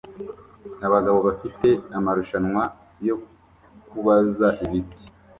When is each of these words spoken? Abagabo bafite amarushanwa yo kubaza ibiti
Abagabo 0.85 1.19
bafite 1.27 1.67
amarushanwa 1.97 2.63
yo 3.07 3.15
kubaza 3.89 4.47
ibiti 4.63 5.03